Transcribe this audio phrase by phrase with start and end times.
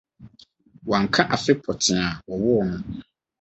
[0.89, 2.77] Wanka afe pɔtee a wɔwoo no.